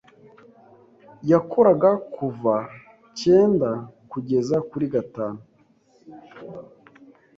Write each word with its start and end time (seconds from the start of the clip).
Yakoraga 1.31 1.91
kuva 2.15 2.55
cyenda 3.17 3.69
kugeza 4.11 4.55
kuri 4.69 4.85
gatanu. 4.93 5.39